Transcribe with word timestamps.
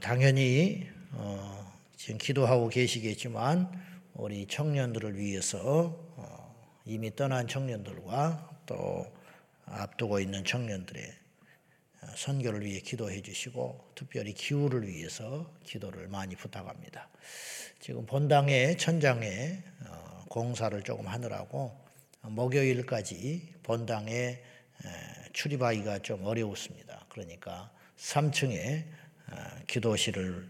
당연히 0.00 0.88
어, 1.12 1.72
지금 1.96 2.18
기도하고 2.18 2.68
계시겠지만 2.68 3.70
우리 4.14 4.46
청년들을 4.46 5.18
위해서 5.18 5.94
어, 6.16 6.70
이미 6.86 7.14
떠난 7.14 7.46
청년들과 7.46 8.62
또 8.66 9.06
앞두고 9.66 10.20
있는 10.20 10.44
청년들의 10.44 11.04
어, 12.02 12.06
선교를 12.16 12.64
위해 12.64 12.80
기도해 12.80 13.20
주시고 13.20 13.92
특별히 13.94 14.32
기후를 14.32 14.88
위해서 14.88 15.52
기도를 15.64 16.08
많이 16.08 16.34
부탁합니다. 16.34 17.08
지금 17.78 18.06
본당의 18.06 18.78
천장에 18.78 19.62
어, 19.86 20.24
공사를 20.30 20.82
조금 20.82 21.06
하느라고 21.08 21.78
목요일까지 22.22 23.54
본당에 23.62 24.42
출입하기가 25.32 26.00
좀 26.00 26.24
어려웠습니다. 26.24 27.06
그러니까 27.08 27.70
3층에 27.96 28.84
기도실을 29.66 30.48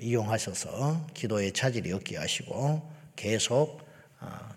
이용하셔서 0.00 1.08
기도에 1.14 1.52
차질이 1.52 1.92
없게 1.92 2.16
하시고 2.16 2.90
계속 3.16 3.80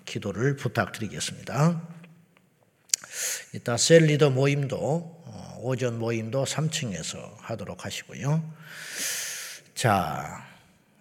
기도를 0.05 0.55
부탁드리겠습니다. 0.55 1.81
이따 3.53 3.77
셀 3.77 4.05
리더 4.05 4.29
모임도 4.29 4.77
어, 4.77 5.59
오전 5.61 5.99
모임도 5.99 6.45
3층에서 6.45 7.37
하도록 7.37 7.85
하시고요. 7.85 8.43
자, 9.75 10.47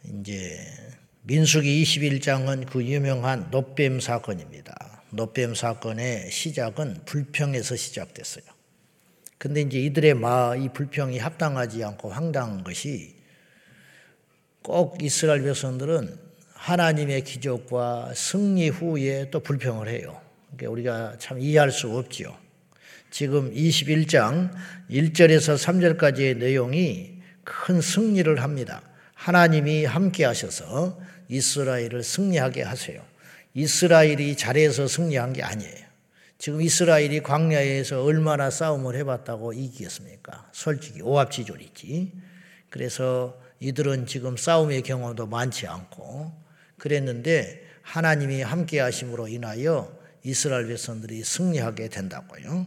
이제 0.04 0.66
민수기 1.22 1.82
21장은 1.82 2.68
그 2.68 2.84
유명한 2.84 3.50
노뱀 3.50 4.00
사건입니다. 4.00 5.02
노뱀 5.10 5.54
사건의 5.54 6.30
시작은 6.30 7.04
불평에서 7.06 7.76
시작됐어요. 7.76 8.44
근데 9.42 9.62
이제 9.62 9.80
이들의 9.80 10.14
마, 10.14 10.54
이 10.54 10.68
불평이 10.68 11.18
합당하지 11.18 11.82
않고 11.82 12.10
황당한 12.10 12.62
것이 12.62 13.16
꼭 14.62 15.02
이스라엘 15.02 15.42
백성들은 15.42 16.16
하나님의 16.54 17.24
기적과 17.24 18.12
승리 18.14 18.68
후에 18.68 19.30
또 19.32 19.40
불평을 19.40 19.88
해요. 19.88 20.20
그러니까 20.56 20.70
우리가 20.70 21.16
참 21.18 21.40
이해할 21.40 21.72
수 21.72 21.90
없지요. 21.90 22.36
지금 23.10 23.52
21장 23.52 24.52
1절에서 24.88 25.58
3절까지의 25.98 26.36
내용이 26.36 27.18
큰 27.42 27.80
승리를 27.80 28.40
합니다. 28.40 28.80
하나님이 29.14 29.86
함께 29.86 30.24
하셔서 30.24 31.00
이스라엘을 31.28 32.04
승리하게 32.04 32.62
하세요. 32.62 33.02
이스라엘이 33.54 34.36
잘해서 34.36 34.86
승리한 34.86 35.32
게 35.32 35.42
아니에요. 35.42 35.91
지금 36.42 36.60
이스라엘이 36.60 37.22
광야에서 37.22 38.02
얼마나 38.02 38.50
싸움을 38.50 38.96
해봤다고 38.96 39.52
이기겠습니까? 39.52 40.48
솔직히 40.50 41.00
오합지졸이지. 41.00 42.14
그래서 42.68 43.38
이들은 43.60 44.06
지금 44.06 44.36
싸움의 44.36 44.82
경험도 44.82 45.28
많지 45.28 45.68
않고 45.68 46.32
그랬는데 46.78 47.64
하나님이 47.82 48.42
함께 48.42 48.80
하심으로 48.80 49.28
인하여 49.28 49.96
이스라엘 50.24 50.66
백성들이 50.66 51.22
승리하게 51.22 51.88
된다고요. 51.90 52.66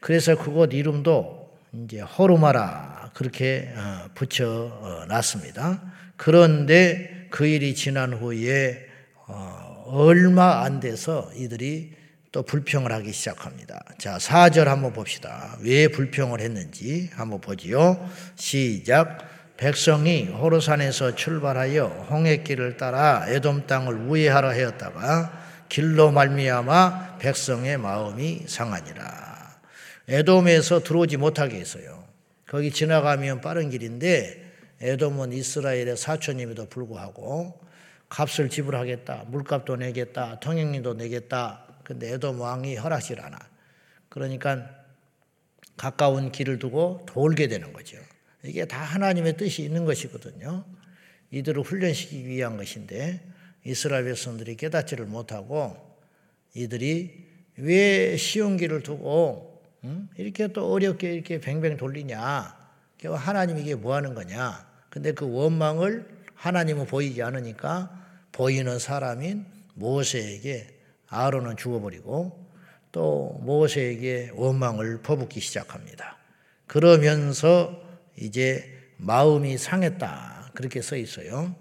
그래서 0.00 0.36
그곳 0.36 0.74
이름도 0.74 1.58
이제 1.82 2.02
호르마라 2.02 3.12
그렇게 3.14 3.72
어, 3.74 4.10
붙여 4.14 4.50
어, 4.50 5.06
놨습니다. 5.08 5.94
그런데 6.18 7.28
그 7.30 7.46
일이 7.46 7.74
지난 7.74 8.12
후에 8.12 8.86
어, 9.28 9.84
얼마 9.86 10.62
안 10.62 10.80
돼서 10.80 11.30
이들이 11.34 11.95
또 12.36 12.42
불평을 12.42 12.92
하기 12.92 13.12
시작합니다. 13.12 13.82
자, 13.96 14.18
4절 14.18 14.64
한번 14.64 14.92
봅시다. 14.92 15.56
왜 15.62 15.88
불평을 15.88 16.40
했는지 16.40 17.08
한번 17.14 17.40
보지요. 17.40 18.10
시작. 18.34 19.20
백성이 19.56 20.24
호르산에서 20.24 21.14
출발하여 21.14 22.08
홍해길을 22.10 22.76
따라 22.76 23.24
에돔 23.26 23.66
땅을 23.66 23.94
우회하러 23.94 24.50
하였다가 24.50 25.64
길로 25.70 26.10
말미암아 26.10 27.16
백성의 27.20 27.78
마음이 27.78 28.42
상하니라. 28.46 29.56
에돔에서 30.06 30.82
들어오지 30.82 31.16
못하게 31.16 31.58
했어요. 31.58 32.04
거기 32.46 32.70
지나가면 32.70 33.40
빠른 33.40 33.70
길인데 33.70 34.52
에돔은 34.82 35.32
이스라엘의 35.32 35.96
사촌임에도 35.96 36.68
불구하고 36.68 37.58
값을 38.10 38.50
지불하겠다. 38.50 39.24
물값도 39.28 39.76
내겠다. 39.76 40.38
통행료도 40.40 40.92
내겠다. 40.92 41.65
근데 41.86 42.12
에돔 42.14 42.40
왕이 42.40 42.74
허락질 42.74 43.20
않아. 43.20 43.38
그러니까 44.08 44.68
가까운 45.76 46.32
길을 46.32 46.58
두고 46.58 47.06
돌게 47.06 47.46
되는 47.46 47.72
거죠. 47.72 47.96
이게 48.42 48.64
다 48.64 48.82
하나님의 48.82 49.36
뜻이 49.36 49.62
있는 49.62 49.84
것이거든요. 49.84 50.64
이들을 51.30 51.62
훈련시키기 51.62 52.26
위한 52.26 52.56
것인데 52.56 53.24
이스라엘 53.62 54.04
백성들이 54.06 54.56
깨닫지를 54.56 55.06
못하고 55.06 55.76
이들이 56.54 57.24
왜 57.58 58.16
쉬운 58.16 58.56
길을 58.56 58.82
두고 58.82 59.62
이렇게 60.16 60.48
또 60.48 60.72
어렵게 60.72 61.14
이렇게 61.14 61.40
뱅뱅 61.40 61.76
돌리냐? 61.76 62.66
하나님 63.14 63.58
이게 63.58 63.76
뭐 63.76 63.94
하는 63.94 64.12
거냐? 64.16 64.68
근데 64.90 65.12
그 65.12 65.30
원망을 65.30 66.08
하나님은 66.34 66.86
보이지 66.86 67.22
않으니까 67.22 68.06
보이는 68.32 68.76
사람인 68.80 69.46
모세에게 69.74 70.74
아론은 71.08 71.56
죽어버리고 71.56 72.46
또 72.92 73.38
모세에게 73.42 74.30
원망을 74.34 75.02
퍼붓기 75.02 75.40
시작합니다. 75.40 76.16
그러면서 76.66 77.80
이제 78.16 78.64
마음이 78.96 79.58
상했다. 79.58 80.50
그렇게 80.54 80.80
써 80.80 80.96
있어요. 80.96 81.54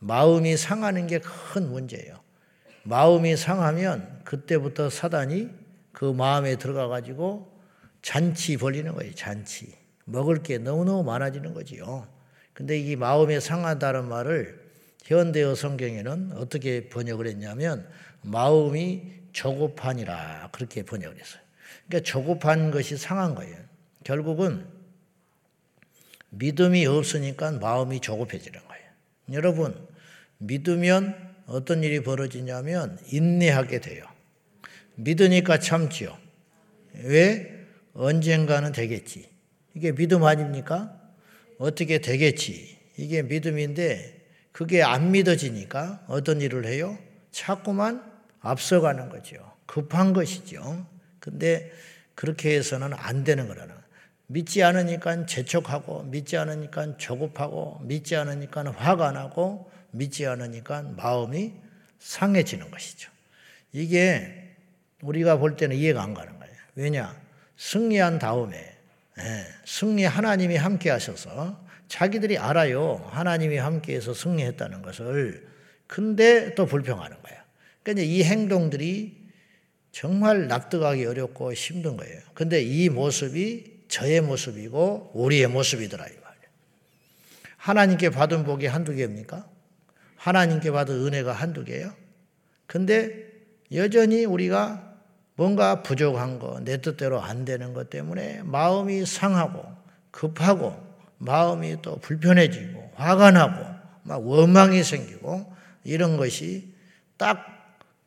마음이 0.00 0.56
상하는 0.56 1.06
게 1.06 1.18
큰 1.20 1.70
문제예요. 1.70 2.20
마음이 2.82 3.36
상하면 3.36 4.20
그때부터 4.24 4.90
사단이 4.90 5.48
그 5.92 6.04
마음에 6.04 6.56
들어가 6.56 6.88
가지고 6.88 7.50
잔치 8.02 8.58
벌리는 8.58 8.92
거예요. 8.92 9.14
잔치. 9.14 9.72
먹을 10.04 10.42
게 10.42 10.58
너무너무 10.58 11.02
많아지는 11.04 11.54
거지요. 11.54 12.06
근데 12.52 12.78
이 12.78 12.94
마음에 12.96 13.40
상하다는 13.40 14.08
말을 14.08 14.62
현대어 15.04 15.54
성경에는 15.54 16.32
어떻게 16.36 16.88
번역을 16.88 17.26
했냐면 17.26 17.88
마음이 18.24 19.02
조급하니라 19.32 20.50
그렇게 20.52 20.82
번역을 20.82 21.18
했어요. 21.18 21.40
그러니까 21.86 22.10
조급한 22.10 22.70
것이 22.70 22.96
상한 22.96 23.34
거예요. 23.34 23.56
결국은 24.04 24.66
믿음이 26.30 26.86
없으니까 26.86 27.52
마음이 27.52 28.00
조급해지는 28.00 28.60
거예요. 28.66 28.84
여러분, 29.32 29.88
믿으면 30.38 31.34
어떤 31.46 31.82
일이 31.82 32.02
벌어지냐면 32.02 32.98
인내하게 33.10 33.80
돼요. 33.80 34.04
믿으니까 34.96 35.58
참지요. 35.58 36.16
왜? 37.02 37.66
언젠가는 37.94 38.72
되겠지. 38.72 39.28
이게 39.74 39.92
믿음 39.92 40.24
아닙니까? 40.24 41.00
어떻게 41.58 41.98
되겠지. 41.98 42.78
이게 42.96 43.22
믿음인데 43.22 44.22
그게 44.52 44.82
안 44.82 45.10
믿어지니까 45.10 46.04
어떤 46.08 46.40
일을 46.40 46.66
해요? 46.66 46.96
자꾸만 47.30 48.13
앞서가는 48.44 49.08
거죠. 49.08 49.36
급한 49.66 50.12
것이죠. 50.12 50.86
근데 51.18 51.72
그렇게 52.14 52.56
해서는 52.56 52.92
안 52.94 53.24
되는 53.24 53.48
거라는 53.48 53.74
믿지 54.26 54.62
않으니까 54.62 55.26
재촉하고 55.26 56.04
믿지 56.04 56.36
않으니까 56.36 56.96
조급하고 56.96 57.80
믿지 57.82 58.16
않으니까 58.16 58.64
화가 58.72 59.12
나고 59.12 59.70
믿지 59.90 60.26
않으니까 60.26 60.82
마음이 60.96 61.54
상해지는 61.98 62.70
것이죠. 62.70 63.10
이게 63.72 64.54
우리가 65.02 65.38
볼 65.38 65.56
때는 65.56 65.76
이해가 65.76 66.02
안 66.02 66.14
가는 66.14 66.38
거예요. 66.38 66.54
왜냐? 66.74 67.16
승리한 67.56 68.18
다음에 68.18 68.56
예, 69.18 69.46
승리 69.64 70.04
하나님이 70.04 70.56
함께 70.56 70.90
하셔서 70.90 71.62
자기들이 71.88 72.38
알아요. 72.38 73.08
하나님이 73.10 73.58
함께해서 73.58 74.14
승리했다는 74.14 74.82
것을. 74.82 75.48
근데 75.86 76.54
또 76.54 76.66
불평하는 76.66 77.16
거예요. 77.22 77.43
그러니까 77.84 78.04
이 78.04 78.24
행동들이 78.24 79.24
정말 79.92 80.48
납득하기 80.48 81.04
어렵고 81.06 81.52
힘든 81.52 81.96
거예요. 81.96 82.20
근데 82.34 82.60
이 82.60 82.88
모습이 82.88 83.84
저의 83.86 84.20
모습이고 84.22 85.12
우리의 85.14 85.46
모습이더라 85.46 86.04
이 86.04 86.08
말이에요. 86.08 86.48
하나님께 87.58 88.10
받은 88.10 88.42
복이 88.44 88.66
한두 88.66 88.92
개입니까? 88.94 89.46
하나님께 90.16 90.72
받은 90.72 91.06
은혜가 91.06 91.32
한두 91.32 91.64
개요? 91.64 91.94
근데 92.66 93.30
여전히 93.72 94.24
우리가 94.24 94.94
뭔가 95.36 95.82
부족한 95.82 96.38
거, 96.38 96.60
내 96.64 96.80
뜻대로 96.80 97.20
안 97.20 97.44
되는 97.44 97.72
것 97.74 97.90
때문에 97.90 98.42
마음이 98.44 99.04
상하고 99.04 99.64
급하고 100.10 100.76
마음이 101.18 101.82
또 101.82 101.98
불편해지고 101.98 102.92
화가 102.94 103.30
나고 103.32 103.64
막 104.02 104.26
원망이 104.26 104.82
생기고 104.82 105.52
이런 105.84 106.16
것이 106.16 106.72
딱 107.16 107.54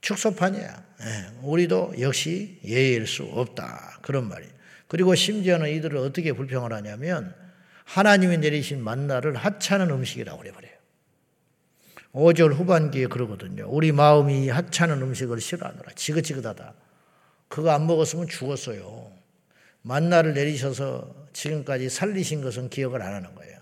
축소판이야. 0.01 0.83
예, 1.01 1.37
우리도 1.41 1.95
역시 1.99 2.59
예일 2.65 3.07
수 3.07 3.23
없다. 3.23 3.99
그런 4.01 4.27
말이에요. 4.27 4.51
그리고 4.87 5.15
심지어는 5.15 5.69
이들을 5.69 5.97
어떻게 5.97 6.31
불평을 6.31 6.71
하냐면 6.73 7.35
하나님이 7.83 8.37
내리신 8.37 8.83
만나를 8.83 9.35
하찮은 9.35 9.89
음식이라고 9.89 10.39
그래버려요. 10.39 10.77
5절 12.13 12.53
후반기에 12.53 13.07
그러거든요. 13.07 13.67
우리 13.69 13.91
마음이 13.91 14.49
하찮은 14.49 15.01
음식을 15.01 15.39
싫어하노라. 15.39 15.91
지긋지긋하다. 15.95 16.73
그거 17.47 17.71
안 17.71 17.85
먹었으면 17.85 18.27
죽었어요. 18.27 19.11
만나를 19.83 20.33
내리셔서 20.33 21.27
지금까지 21.33 21.89
살리신 21.89 22.41
것은 22.41 22.69
기억을 22.69 23.01
안 23.01 23.13
하는 23.13 23.33
거예요. 23.35 23.57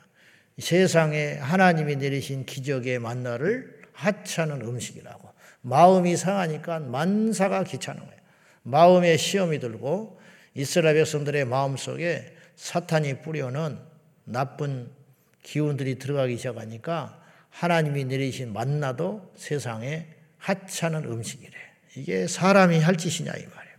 세상에 0.57 1.33
하나님이 1.33 1.97
내리신 1.97 2.45
기적의 2.45 2.99
만나를 2.99 3.81
하찮은 3.93 4.61
음식이라고. 4.61 5.24
마음이 5.65 6.15
상하니까 6.15 6.79
만사가 6.79 7.63
귀찮은 7.63 7.99
거예요. 7.99 8.21
마음에 8.61 9.17
시험이 9.17 9.59
들고 9.59 10.19
이스라엘 10.53 10.95
백성들의 10.95 11.45
마음 11.45 11.75
속에 11.75 12.35
사탄이 12.55 13.21
뿌려는 13.21 13.79
나쁜 14.25 14.91
기운들이 15.41 15.97
들어가기 15.97 16.37
시작하니까 16.37 17.19
하나님이 17.49 18.05
내리신 18.05 18.53
만나도 18.53 19.33
세상에 19.35 20.07
하찮은 20.37 21.05
음식이래. 21.05 21.51
이게 21.95 22.27
사람이 22.27 22.79
할 22.79 22.97
짓이냐 22.97 23.31
이 23.31 23.45
말이에요. 23.45 23.75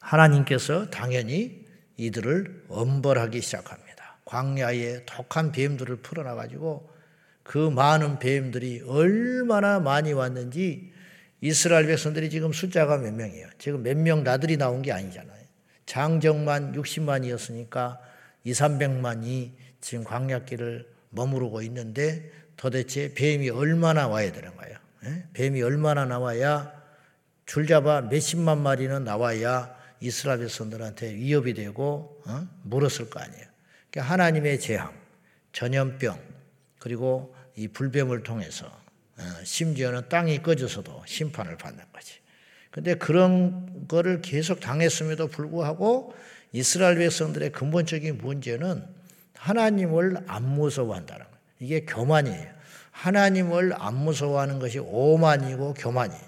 하나님께서 0.00 0.90
당연히 0.90 1.64
이들을 1.96 2.66
엄벌하기 2.68 3.40
시작합니다. 3.40 4.18
광야에 4.26 5.04
독한 5.06 5.52
뱀들을 5.52 5.96
풀어놔 5.96 6.34
가지고 6.34 6.97
그 7.48 7.56
많은 7.56 8.18
뱀들이 8.18 8.82
얼마나 8.86 9.80
많이 9.80 10.12
왔는지 10.12 10.92
이스라엘 11.40 11.86
백성들이 11.86 12.28
지금 12.28 12.52
숫자가 12.52 12.98
몇 12.98 13.14
명이에요. 13.14 13.48
지금 13.56 13.82
몇 13.82 13.96
명 13.96 14.22
나들이 14.22 14.58
나온 14.58 14.82
게 14.82 14.92
아니잖아요. 14.92 15.38
장정만 15.86 16.74
60만이었으니까 16.74 18.00
2, 18.44 18.52
300만이 18.52 19.52
지금 19.80 20.04
광야길을 20.04 20.86
머무르고 21.08 21.62
있는데 21.62 22.30
도대체 22.58 23.14
뱀이 23.14 23.48
얼마나 23.48 24.08
와야 24.08 24.30
되는 24.30 24.54
거예요. 24.54 24.76
예? 25.06 25.24
뱀이 25.32 25.62
얼마나 25.62 26.04
나와야 26.04 26.70
줄잡아 27.46 28.02
몇십만 28.02 28.58
마리는 28.58 29.04
나와야 29.04 29.74
이스라엘 30.00 30.40
백성들한테 30.40 31.14
위협이 31.14 31.54
되고 31.54 32.20
어? 32.26 32.46
물었을 32.64 33.08
거 33.08 33.20
아니에요. 33.20 33.46
그러니까 33.90 34.12
하나님의 34.12 34.60
재앙, 34.60 34.92
전염병 35.52 36.20
그리고 36.78 37.37
이 37.58 37.66
불뱀을 37.66 38.22
통해서 38.22 38.66
어, 38.66 39.22
심지어는 39.42 40.08
땅이 40.08 40.42
꺼져서도 40.42 41.02
심판을 41.06 41.58
받는 41.58 41.84
거지. 41.92 42.14
근데 42.70 42.94
그런 42.94 43.88
거를 43.88 44.22
계속 44.22 44.60
당했음에도 44.60 45.26
불구하고 45.26 46.14
이스라엘 46.52 46.98
백성들의 46.98 47.50
근본적인 47.50 48.18
문제는 48.18 48.84
하나님을 49.34 50.18
안 50.28 50.48
무서워한다는 50.48 51.24
거예요. 51.24 51.38
이게 51.58 51.80
교만이에요. 51.84 52.46
하나님을 52.92 53.72
안 53.76 53.96
무서워하는 53.96 54.60
것이 54.60 54.78
오만이고 54.78 55.74
교만이에요. 55.74 56.22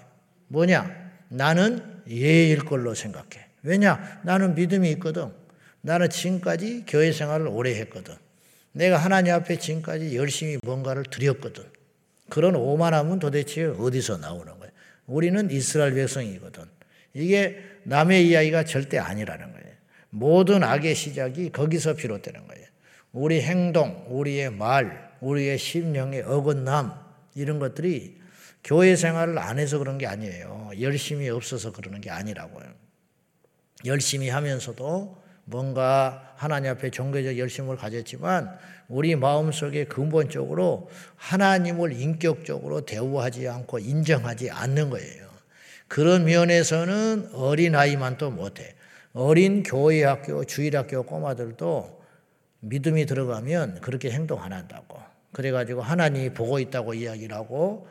뭐냐? 0.49 1.11
나는 1.29 2.03
예일 2.09 2.65
걸로 2.65 2.93
생각해. 2.93 3.47
왜냐? 3.63 4.21
나는 4.23 4.53
믿음이 4.55 4.89
있거든. 4.91 5.31
나는 5.79 6.09
지금까지 6.09 6.83
교회 6.87 7.13
생활을 7.13 7.47
오래 7.47 7.73
했거든. 7.79 8.15
내가 8.73 8.97
하나님 8.97 9.33
앞에 9.33 9.57
지금까지 9.57 10.15
열심히 10.15 10.57
뭔가를 10.63 11.03
드렸거든. 11.03 11.65
그런 12.29 12.55
오만함은 12.55 13.19
도대체 13.19 13.65
어디서 13.65 14.17
나오는 14.17 14.57
거예요? 14.57 14.71
우리는 15.05 15.51
이스라엘 15.51 15.93
백성이거든. 15.93 16.63
이게 17.13 17.59
남의 17.83 18.27
이야기가 18.27 18.63
절대 18.63 18.97
아니라는 18.97 19.51
거예요. 19.51 19.75
모든 20.09 20.63
악의 20.63 20.95
시작이 20.95 21.51
거기서 21.51 21.95
비롯되는 21.95 22.47
거예요. 22.47 22.65
우리 23.11 23.41
행동, 23.41 24.05
우리의 24.07 24.51
말, 24.51 25.11
우리의 25.19 25.57
심령의 25.57 26.21
어긋남 26.21 26.93
이런 27.35 27.59
것들이 27.59 28.19
교회 28.63 28.95
생활을 28.95 29.37
안 29.37 29.59
해서 29.59 29.77
그런 29.79 29.97
게 29.97 30.07
아니에요. 30.07 30.71
열심히 30.79 31.27
없어서 31.29 31.71
그러는 31.71 31.99
게 31.99 32.09
아니라고요. 32.09 32.65
열심히 33.85 34.29
하면서도 34.29 35.21
뭔가 35.45 36.33
하나님 36.35 36.71
앞에 36.71 36.89
종교적 36.89 37.37
열심을 37.37 37.77
가졌지만 37.77 38.57
우리 38.87 39.15
마음 39.15 39.51
속에 39.51 39.85
근본적으로 39.85 40.89
하나님을 41.15 41.93
인격적으로 41.93 42.81
대우하지 42.81 43.47
않고 43.47 43.79
인정하지 43.79 44.51
않는 44.51 44.89
거예요. 44.89 45.27
그런 45.87 46.25
면에서는 46.25 47.31
어린아이만 47.33 48.17
또 48.17 48.31
못해. 48.31 48.75
어린 49.13 49.63
교회 49.63 50.03
학교, 50.03 50.45
주일학교 50.45 51.03
꼬마들도 51.03 52.01
믿음이 52.61 53.05
들어가면 53.05 53.81
그렇게 53.81 54.09
행동 54.11 54.41
안 54.41 54.53
한다고. 54.53 54.99
그래가지고 55.33 55.81
하나님이 55.81 56.29
보고 56.31 56.59
있다고 56.59 56.93
이야기를 56.93 57.35
하고 57.35 57.87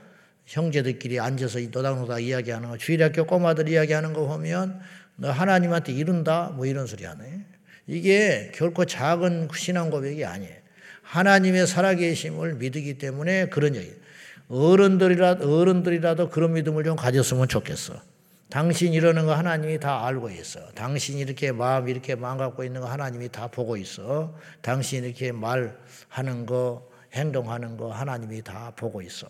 형제들끼리 0.46 1.20
앉아서 1.20 1.60
노닥노닥 1.70 2.22
이야기하는 2.22 2.70
거, 2.70 2.76
주일학교 2.76 3.24
꼬마들 3.24 3.68
이야기하는 3.68 4.12
거 4.12 4.26
보면 4.26 4.80
너 5.20 5.30
하나님한테 5.30 5.92
이룬다? 5.92 6.50
뭐 6.56 6.64
이런 6.64 6.86
소리 6.86 7.04
하네. 7.04 7.44
이게 7.86 8.50
결코 8.54 8.86
작은 8.86 9.48
신앙 9.54 9.90
고백이 9.90 10.24
아니에요. 10.24 10.54
하나님의 11.02 11.66
살아계심을 11.66 12.54
믿기 12.54 12.96
때문에 12.96 13.50
그런 13.50 13.76
얘기. 13.76 13.92
어른들이라 14.48 15.38
어른들이라도 15.42 16.30
그런 16.30 16.54
믿음을 16.54 16.84
좀 16.84 16.96
가졌으면 16.96 17.48
좋겠어. 17.48 18.00
당신 18.48 18.94
이러는 18.94 19.26
거 19.26 19.34
하나님이 19.34 19.78
다 19.78 20.06
알고 20.06 20.30
있어. 20.30 20.60
당신 20.74 21.18
이렇게 21.18 21.52
마음 21.52 21.88
이렇게 21.88 22.14
마음 22.14 22.38
갖고 22.38 22.64
있는 22.64 22.80
거 22.80 22.88
하나님이 22.88 23.28
다 23.28 23.46
보고 23.46 23.76
있어. 23.76 24.34
당신 24.62 25.04
이렇게 25.04 25.32
말하는 25.32 26.46
거 26.46 26.88
행동하는 27.12 27.76
거 27.76 27.92
하나님이 27.92 28.40
다 28.42 28.72
보고 28.74 29.02
있어. 29.02 29.28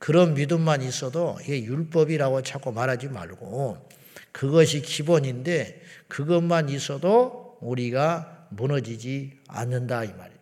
그런 0.00 0.34
믿음만 0.34 0.82
있어도 0.82 1.38
이게 1.42 1.62
율법이라고 1.62 2.42
자꾸 2.42 2.72
말하지 2.72 3.08
말고 3.08 3.97
그것이 4.38 4.82
기본인데 4.82 5.82
그것만 6.06 6.68
있어도 6.68 7.58
우리가 7.60 8.46
무너지지 8.50 9.36
않는다 9.48 10.04
이 10.04 10.12
말이에요. 10.12 10.38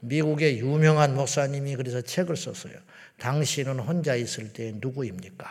미국의 0.00 0.60
유명한 0.60 1.14
목사님이 1.14 1.76
그래서 1.76 2.00
책을 2.00 2.38
썼어요. 2.38 2.72
당신은 3.18 3.80
혼자 3.80 4.14
있을 4.14 4.50
때 4.54 4.72
누구입니까? 4.76 5.46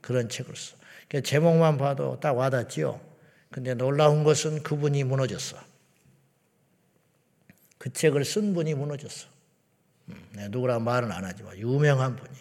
그런 0.00 0.28
책을 0.28 0.56
써. 0.56 0.74
그러니까 1.06 1.28
제목만 1.28 1.78
봐도 1.78 2.18
딱 2.18 2.36
와닿지요. 2.36 3.00
근데 3.52 3.74
놀라운 3.74 4.24
것은 4.24 4.64
그분이 4.64 5.04
무너졌어. 5.04 5.56
그 7.78 7.92
책을 7.92 8.24
쓴 8.24 8.52
분이 8.52 8.74
무너졌어. 8.74 9.28
음, 10.08 10.48
누구라 10.50 10.80
말은 10.80 11.12
안 11.12 11.24
하지만 11.24 11.56
유명한 11.56 12.16
분이. 12.16 12.34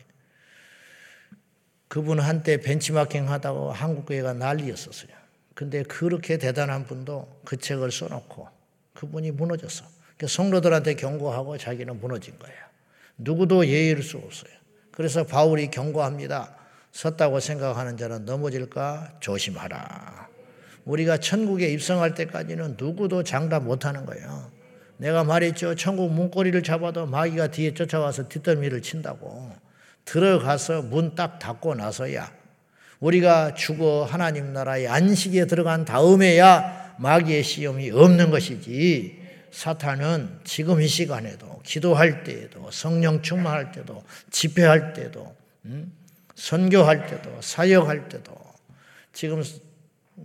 그분 1.91 2.21
한때 2.21 2.55
벤치마킹 2.55 3.29
하다가 3.29 3.73
한국교회가 3.73 4.31
난리였었어요. 4.31 5.11
근데 5.53 5.83
그렇게 5.83 6.37
대단한 6.37 6.85
분도 6.85 7.27
그 7.43 7.57
책을 7.57 7.91
써놓고 7.91 8.47
그분이 8.93 9.31
무너졌어. 9.31 9.83
성도들한테 10.25 10.93
경고하고 10.93 11.57
자기는 11.57 11.99
무너진 11.99 12.39
거예요. 12.39 12.57
누구도 13.17 13.67
예의를 13.67 14.03
수 14.03 14.15
없어요. 14.15 14.53
그래서 14.91 15.25
바울이 15.25 15.69
경고합니다. 15.69 16.55
섰다고 16.93 17.41
생각하는 17.41 17.97
자는 17.97 18.23
넘어질까 18.23 19.17
조심하라. 19.19 20.29
우리가 20.85 21.17
천국에 21.17 21.73
입성할 21.73 22.15
때까지는 22.15 22.77
누구도 22.79 23.23
장담 23.23 23.65
못하는 23.65 24.05
거예요. 24.05 24.49
내가 24.95 25.25
말했죠. 25.25 25.75
천국 25.75 26.13
문고리를 26.13 26.63
잡아도 26.63 27.05
마귀가 27.05 27.47
뒤에 27.47 27.73
쫓아와서 27.73 28.29
뒷덜미를 28.29 28.81
친다고. 28.81 29.51
들어가서 30.11 30.81
문 30.81 31.15
딱 31.15 31.39
닫고 31.39 31.75
나서야 31.75 32.29
우리가 32.99 33.53
죽어 33.53 34.03
하나님 34.03 34.51
나라의 34.51 34.89
안식에 34.89 35.47
들어간 35.47 35.85
다음에야 35.85 36.95
마귀의 36.99 37.43
시험이 37.43 37.91
없는 37.91 38.29
것이지 38.29 39.21
사탄은 39.51 40.39
지금 40.43 40.81
이 40.81 40.87
시간에도 40.87 41.61
기도할 41.63 42.25
때에도 42.25 42.69
성령 42.71 43.21
충만할 43.21 43.71
때도 43.71 44.03
집회할 44.29 44.91
때도 44.93 45.33
음? 45.65 45.93
선교할 46.35 47.07
때도 47.07 47.41
사역할 47.41 48.09
때도 48.09 48.35
지금 49.13 49.41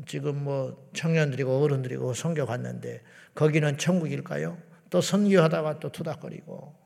지금 0.06 0.42
뭐 0.42 0.90
청년들이고 0.94 1.62
어른들이고 1.62 2.12
선교 2.12 2.44
갔는데 2.44 3.02
거기는 3.36 3.78
천국일까요? 3.78 4.58
또 4.90 5.00
선교하다가 5.00 5.78
또 5.78 5.92
투닥거리고 5.92 6.74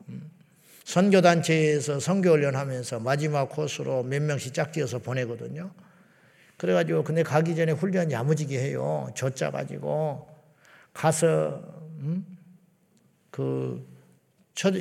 선교단체에서 0.83 1.99
선교훈련 1.99 2.55
하면서 2.55 2.99
마지막 2.99 3.49
코스로 3.49 4.03
몇 4.03 4.21
명씩 4.21 4.53
짝지어서 4.53 4.99
보내거든요. 4.99 5.71
그래가지고 6.57 7.03
근데 7.03 7.23
가기 7.23 7.55
전에 7.55 7.71
훈련 7.71 8.11
야무지게 8.11 8.59
해요. 8.59 9.09
젖자 9.15 9.51
가지고 9.51 10.27
가서 10.93 11.61
음? 11.99 12.25
그 13.29 13.89
첫, 14.53 14.73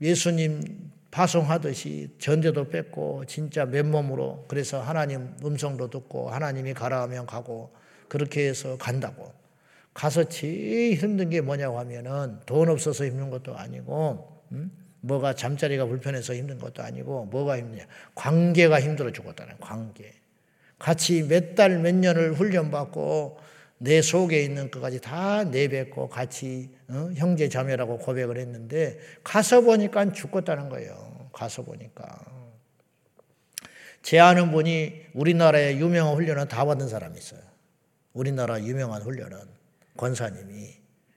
예수님 0.00 0.90
파송하듯이 1.10 2.10
전제도 2.18 2.68
뺏고 2.68 3.24
진짜 3.26 3.64
맨몸으로 3.64 4.46
그래서 4.48 4.82
하나님 4.82 5.32
음성도 5.44 5.88
듣고 5.88 6.30
하나님이 6.30 6.74
가라 6.74 7.02
하면 7.02 7.24
가고 7.24 7.72
그렇게 8.08 8.48
해서 8.48 8.76
간다고. 8.76 9.32
가서 9.94 10.24
제일 10.24 10.96
힘든 10.96 11.30
게 11.30 11.40
뭐냐고 11.40 11.78
하면은 11.78 12.40
돈 12.46 12.68
없어서 12.68 13.04
힘든 13.04 13.30
것도 13.30 13.56
아니고, 13.56 14.33
음? 14.52 14.70
뭐가 15.00 15.34
잠자리가 15.34 15.86
불편해서 15.86 16.34
힘든 16.34 16.58
것도 16.58 16.82
아니고, 16.82 17.26
뭐가 17.26 17.58
힘드냐. 17.58 17.84
관계가 18.14 18.80
힘들어 18.80 19.12
죽었다는 19.12 19.58
관계. 19.60 20.12
같이 20.78 21.22
몇 21.22 21.54
달, 21.54 21.78
몇 21.78 21.94
년을 21.94 22.34
훈련받고, 22.34 23.38
내 23.78 24.00
속에 24.00 24.42
있는 24.42 24.70
것까지 24.70 25.00
다 25.00 25.44
내뱉고 25.44 26.08
같이 26.08 26.70
어? 26.88 27.10
형제 27.16 27.48
자매라고 27.48 27.98
고백을 27.98 28.38
했는데 28.38 28.98
가서 29.22 29.60
보니까 29.60 30.12
죽었다는 30.12 30.68
거예요. 30.68 31.28
가서 31.32 31.62
보니까 31.62 32.18
제 34.02 34.18
아는 34.18 34.52
분이 34.52 35.06
우리나라의 35.14 35.78
유명한 35.80 36.14
훈련은 36.14 36.48
다 36.48 36.64
받은 36.64 36.88
사람이 36.88 37.18
있어요. 37.18 37.40
우리나라 38.12 38.60
유명한 38.62 39.02
훈련은 39.02 39.38
권사님이 39.96 40.76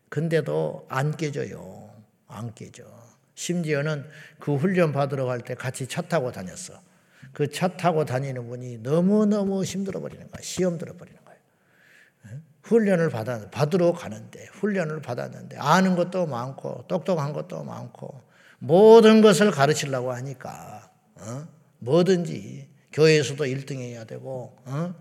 근데도 0.09 0.87
안 0.89 1.15
깨져요. 1.15 1.89
안 2.27 2.53
깨져. 2.53 2.83
심지어는 3.37 4.03
그 4.39 4.55
훈련 4.55 4.91
받으러 4.91 5.25
갈 5.25 5.41
때 5.41 5.53
같이 5.53 5.87
차 5.87 6.01
타고 6.01 6.31
다녔어. 6.31 6.81
그 7.33 7.47
차 7.51 7.67
타고 7.77 8.03
다니는 8.03 8.47
분이 8.49 8.79
너무너무 8.79 9.63
힘들어 9.63 9.99
버리는 10.01 10.21
거야. 10.29 10.41
시험 10.41 10.77
들어 10.79 10.97
버리는 10.97 11.17
거야. 11.23 11.35
훈련을 12.63 13.09
받아, 13.09 13.49
받으러 13.49 13.93
가는데, 13.93 14.45
훈련을 14.53 15.01
받았는데, 15.01 15.57
아는 15.57 15.95
것도 15.95 16.25
많고, 16.25 16.85
똑똑한 16.89 17.31
것도 17.31 17.63
많고, 17.63 18.21
모든 18.59 19.21
것을 19.21 19.51
가르치려고 19.51 20.11
하니까, 20.11 20.89
어? 21.15 21.47
뭐든지, 21.79 22.67
교회에서도 22.91 23.41
1등 23.45 23.77
해야 23.77 24.03
되고, 24.03 24.57
어? 24.65 24.93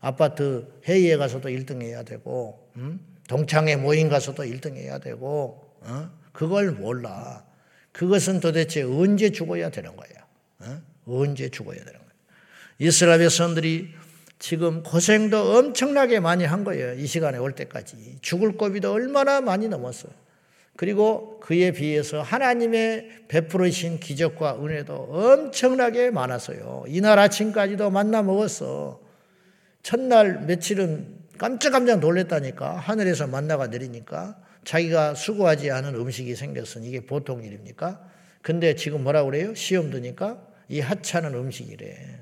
아파트 0.00 0.66
회의에 0.84 1.16
가서도 1.18 1.48
1등 1.50 1.82
해야 1.82 2.02
되고, 2.02 2.68
음? 2.76 2.98
동창회 3.28 3.76
모임 3.76 4.08
가서도 4.08 4.42
1등 4.44 4.74
해야 4.76 4.98
되고, 4.98 5.76
어? 5.82 6.10
그걸 6.32 6.72
몰라. 6.72 7.44
그것은 7.92 8.40
도대체 8.40 8.82
언제 8.82 9.30
죽어야 9.30 9.70
되는 9.70 9.94
거야? 9.96 10.08
어? 10.60 10.82
언제 11.06 11.48
죽어야 11.48 11.78
되는 11.78 11.92
거야? 11.92 12.08
이스라엘 12.78 13.18
백성들이 13.20 13.94
지금 14.38 14.82
고생도 14.82 15.56
엄청나게 15.56 16.18
많이 16.18 16.44
한 16.44 16.64
거예요. 16.64 16.94
이 16.94 17.06
시간에 17.06 17.38
올 17.38 17.52
때까지. 17.52 18.18
죽을 18.22 18.56
고비도 18.56 18.92
얼마나 18.92 19.40
많이 19.40 19.68
넘었어요. 19.68 20.12
그리고 20.74 21.38
그에 21.40 21.70
비해서 21.70 22.22
하나님의 22.22 23.26
베풀으신 23.28 24.00
기적과 24.00 24.56
은혜도 24.64 24.94
엄청나게 24.94 26.10
많았어요. 26.10 26.84
이날 26.88 27.18
아침까지도 27.18 27.90
만나 27.90 28.22
먹었어. 28.22 29.00
첫날 29.82 30.40
며칠은 30.46 31.18
깜짝깜짝 31.38 32.00
놀랬다니까. 32.00 32.76
하늘에서 32.76 33.26
만나가 33.26 33.66
내리니까 33.66 34.36
자기가 34.64 35.14
수고하지 35.14 35.70
않은 35.70 35.94
음식이 35.94 36.34
생겼으니 36.36 36.88
이게 36.88 37.00
보통 37.04 37.42
일입니까? 37.42 38.08
근데 38.42 38.74
지금 38.74 39.02
뭐라 39.02 39.24
그래요? 39.24 39.54
시험 39.54 39.90
드니까 39.90 40.46
이 40.68 40.80
하찮은 40.80 41.34
음식이래. 41.34 42.20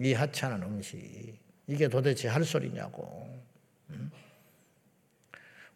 이 0.00 0.12
하찮은 0.12 0.62
음식. 0.62 1.38
이게 1.66 1.88
도대체 1.88 2.28
할 2.28 2.44
소리냐고. 2.44 3.28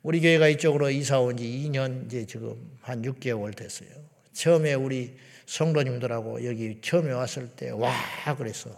우리 0.02 0.20
교회가 0.20 0.48
이쪽으로 0.48 0.90
이사 0.90 1.20
온 1.20 1.36
지 1.36 1.44
2년 1.44 2.06
이제 2.06 2.24
지금 2.26 2.56
한 2.80 3.02
6개월 3.02 3.54
됐어요. 3.56 3.88
처음에 4.32 4.74
우리 4.74 5.16
성도님들하고 5.46 6.44
여기 6.46 6.80
처음에 6.80 7.12
왔을 7.12 7.48
때 7.48 7.70
와 7.70 7.92
그랬어. 8.36 8.70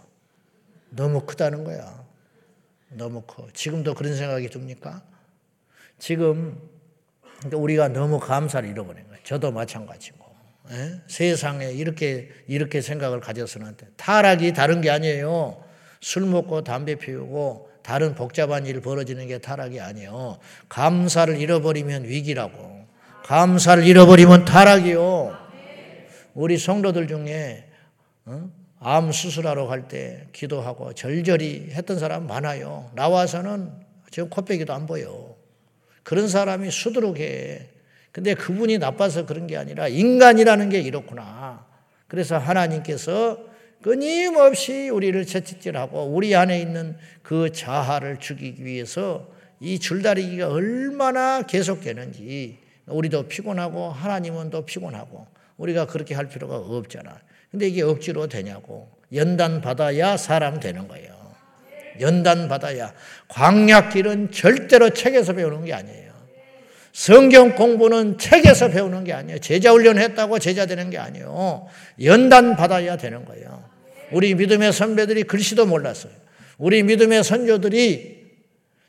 너무 0.89 1.21
크다는 1.25 1.63
거야. 1.63 2.07
너무 2.89 3.21
커. 3.21 3.47
지금도 3.53 3.93
그런 3.93 4.15
생각이 4.15 4.49
듭니까? 4.49 5.03
지금 5.99 6.59
그러니까 7.39 7.57
우리가 7.57 7.87
너무 7.89 8.19
감사를 8.19 8.67
잃어버린 8.69 9.03
거예요. 9.07 9.19
저도 9.23 9.51
마찬가지고. 9.51 10.25
에? 10.71 10.75
예? 10.75 11.01
세상에 11.07 11.71
이렇게 11.71 12.29
이렇게 12.47 12.81
생각을 12.81 13.19
가져서는 13.21 13.67
안 13.67 13.77
돼. 13.77 13.87
타락이 13.97 14.53
다른 14.53 14.81
게 14.81 14.89
아니에요. 14.89 15.63
술 16.01 16.25
먹고 16.25 16.63
담배 16.63 16.95
피우고 16.95 17.69
다른 17.81 18.13
복잡한 18.13 18.65
일 18.65 18.81
벌어지는 18.81 19.27
게 19.27 19.39
타락이 19.39 19.79
아니에요. 19.79 20.37
감사를 20.67 21.37
잃어버리면 21.37 22.03
위기라고. 22.03 22.85
감사를 23.25 23.83
잃어버리면 23.85 24.45
타락이요. 24.45 25.37
우리 26.35 26.57
성도들 26.57 27.07
중에 27.07 27.65
어? 28.25 28.49
암 28.79 29.11
수술하러 29.11 29.67
갈 29.67 29.87
때 29.87 30.27
기도하고 30.33 30.93
절절히 30.93 31.69
했던 31.71 31.99
사람 31.99 32.27
많아요. 32.27 32.91
나와서는 32.95 33.71
지금 34.11 34.29
코빼기도 34.29 34.73
안 34.73 34.85
보여. 34.85 35.35
그런 36.03 36.27
사람이 36.27 36.71
수두룩해. 36.71 37.67
근데 38.11 38.33
그분이 38.33 38.77
나빠서 38.79 39.25
그런 39.25 39.47
게 39.47 39.57
아니라 39.57 39.87
인간이라는 39.87 40.69
게 40.69 40.79
이렇구나. 40.81 41.65
그래서 42.07 42.37
하나님께서 42.37 43.37
끊임없이 43.81 44.89
우리를 44.89 45.25
채찍질하고 45.25 46.05
우리 46.07 46.35
안에 46.35 46.59
있는 46.59 46.97
그 47.21 47.51
자아를 47.51 48.17
죽이기 48.17 48.65
위해서 48.65 49.29
이 49.59 49.79
줄다리기가 49.79 50.49
얼마나 50.49 51.43
계속되는지 51.43 52.57
우리도 52.87 53.27
피곤하고 53.27 53.89
하나님은 53.89 54.49
또 54.49 54.65
피곤하고 54.65 55.27
우리가 55.57 55.85
그렇게 55.85 56.15
할 56.15 56.27
필요가 56.27 56.57
없잖아. 56.57 57.19
근데 57.51 57.67
이게 57.67 57.81
억지로 57.81 58.27
되냐고. 58.27 58.89
연단 59.13 59.61
받아야 59.61 60.17
사람 60.17 60.59
되는 60.59 60.87
거예요. 60.87 61.18
연단 61.99 62.47
받아야. 62.47 62.93
광약길은 63.27 64.31
절대로 64.31 64.91
책에서 64.91 65.33
배우는 65.33 65.65
게 65.65 65.73
아니에요. 65.73 66.09
성경 66.91 67.55
공부는 67.55 68.17
책에서 68.17 68.69
배우는 68.69 69.03
게 69.03 69.13
아니에요. 69.13 69.39
제자 69.39 69.71
훈련했다고 69.71 70.39
제자 70.39 70.65
되는 70.65 70.89
게 70.89 70.97
아니에요. 70.97 71.67
연단 72.03 72.55
받아야 72.55 72.97
되는 72.97 73.25
거예요. 73.25 73.63
우리 74.11 74.33
믿음의 74.35 74.73
선배들이 74.73 75.23
글씨도 75.23 75.65
몰랐어요. 75.65 76.11
우리 76.57 76.83
믿음의 76.83 77.23
선조들이 77.23 78.19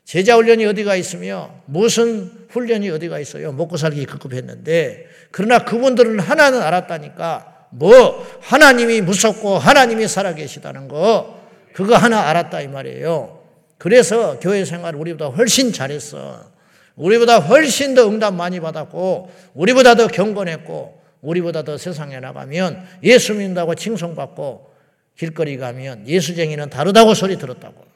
제자 0.03 0.35
훈련이 0.35 0.65
어디가 0.65 0.95
있으며 0.95 1.61
무슨 1.65 2.29
훈련이 2.49 2.89
어디가 2.89 3.19
있어요. 3.19 3.51
먹고 3.53 3.77
살기 3.77 4.05
급급했는데 4.05 5.05
그러나 5.31 5.59
그분들은 5.59 6.19
하나는 6.19 6.61
알았다니까 6.61 7.67
뭐 7.69 8.27
하나님이 8.41 9.01
무섭고 9.01 9.57
하나님이 9.57 10.07
살아계시다는 10.07 10.87
거 10.87 11.40
그거 11.73 11.95
하나 11.95 12.21
알았다 12.29 12.61
이 12.61 12.67
말이에요. 12.67 13.41
그래서 13.77 14.39
교회 14.39 14.63
생활 14.63 14.95
우리보다 14.95 15.27
훨씬 15.27 15.73
잘했어. 15.73 16.51
우리보다 16.95 17.39
훨씬 17.39 17.95
더 17.95 18.07
응답 18.07 18.33
많이 18.33 18.59
받았고 18.59 19.31
우리보다 19.53 19.95
더 19.95 20.07
경건했고 20.07 21.01
우리보다 21.21 21.63
더 21.63 21.77
세상에 21.77 22.19
나가면 22.19 22.85
예수 23.03 23.33
믿는다고 23.33 23.75
칭송받고 23.75 24.71
길거리 25.17 25.57
가면 25.57 26.07
예수쟁이는 26.07 26.69
다르다고 26.69 27.13
소리 27.13 27.37
들었다고. 27.37 27.91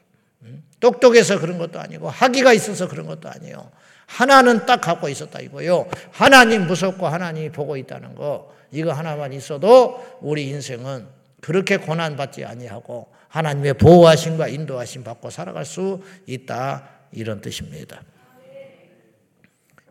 똑똑해서 0.78 1.40
그런 1.40 1.58
것도 1.58 1.80
아니고 1.80 2.08
학위가 2.08 2.52
있어서 2.52 2.86
그런 2.86 3.06
것도 3.06 3.28
아니에요. 3.28 3.70
하나는 4.06 4.66
딱 4.66 4.80
갖고 4.80 5.08
있었다 5.08 5.40
이거요. 5.40 5.88
하나님 6.12 6.66
무섭고 6.66 7.06
하나님이 7.06 7.50
보고 7.50 7.76
있다는 7.76 8.14
거 8.14 8.52
이거 8.70 8.92
하나만 8.92 9.32
있어도 9.32 10.04
우리 10.20 10.48
인생은 10.48 11.06
그렇게 11.40 11.76
고난 11.76 12.16
받지 12.16 12.44
아니하고 12.44 13.08
하나님의 13.28 13.74
보호하심과 13.74 14.48
인도하심 14.48 15.04
받고 15.04 15.30
살아갈 15.30 15.64
수 15.64 16.02
있다 16.26 16.88
이런 17.12 17.40
뜻입니다. 17.40 18.02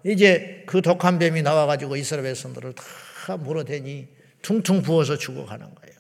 이제 0.06 0.64
그 0.68 0.82
독한 0.82 1.18
뱀이 1.18 1.42
나와가지고 1.42 1.96
이스라엘 1.96 2.26
백성들을 2.26 2.74
다 2.74 3.38
물어대니 3.38 4.08
퉁퉁 4.42 4.84
부어서 4.84 5.18
죽어가는 5.18 5.66
거예요. 5.74 5.96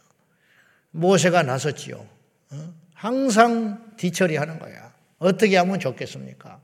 모세가 0.92 1.44
나섰지요. 1.44 2.08
어? 2.52 2.74
항상 2.94 3.96
뒤처리하는 3.98 4.60
거야. 4.60 4.94
어떻게 5.18 5.58
하면 5.58 5.80
좋겠습니까? 5.80 6.62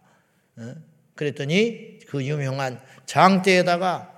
어? 0.58 0.76
그랬더니 1.16 2.00
그 2.08 2.24
유명한 2.24 2.80
장대에다가 3.06 4.12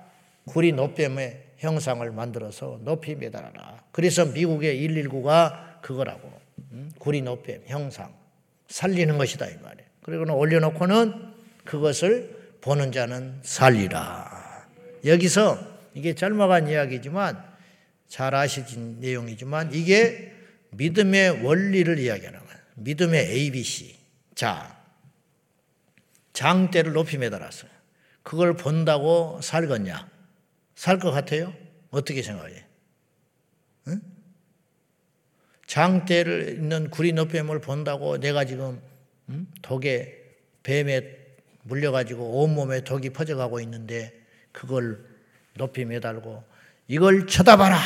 구리 0.44 0.72
노뱀의 0.72 1.44
형상을 1.56 2.08
만들어서 2.10 2.78
높이 2.82 3.14
매달아라. 3.14 3.82
그래서 3.90 4.26
미국의 4.26 4.78
119가 4.86 5.80
그거라고. 5.80 6.43
구리 6.98 7.22
노뱀 7.22 7.62
형상. 7.66 8.14
살리는 8.68 9.18
것이다 9.18 9.46
이 9.46 9.56
말이에요. 9.58 9.88
그리고는 10.02 10.34
올려놓고는 10.34 11.34
그것을 11.64 12.56
보는 12.60 12.92
자는 12.92 13.40
살리라. 13.42 14.66
여기서 15.04 15.58
이게 15.94 16.14
짧아간 16.14 16.68
이야기지만 16.68 17.42
잘 18.08 18.34
아시진 18.34 19.00
내용이지만 19.00 19.72
이게 19.74 20.32
믿음의 20.70 21.44
원리를 21.44 21.98
이야기하는 21.98 22.38
거예요. 22.40 22.58
믿음의 22.76 23.20
ABC. 23.30 23.96
자, 24.34 24.82
장대를 26.32 26.92
높이 26.92 27.16
매달았어요. 27.18 27.70
그걸 28.22 28.56
본다고 28.56 29.40
살겠냐? 29.42 30.08
살 30.74 30.98
것 30.98 31.12
같아요? 31.12 31.54
어떻게 31.90 32.22
생각해? 32.22 32.64
응? 33.88 34.00
장대를 35.74 36.50
있는 36.50 36.88
구리 36.88 37.12
높임을 37.12 37.60
본다고 37.60 38.20
내가 38.20 38.44
지금 38.44 38.80
응? 39.30 39.48
독에 39.60 40.22
뱀에 40.62 41.02
물려가지고 41.64 42.42
온몸에 42.42 42.82
독이 42.82 43.10
퍼져가고 43.10 43.58
있는데 43.58 44.14
그걸 44.52 45.04
높이 45.54 45.84
매달고 45.84 46.44
이걸 46.86 47.26
쳐다봐라 47.26 47.76